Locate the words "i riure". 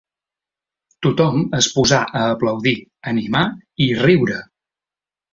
3.85-4.39